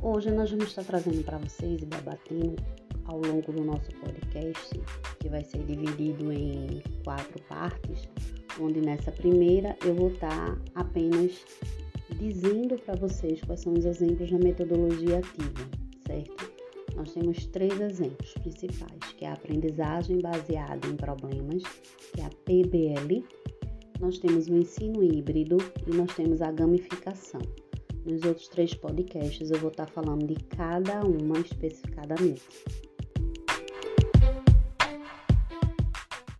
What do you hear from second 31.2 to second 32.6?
especificadamente.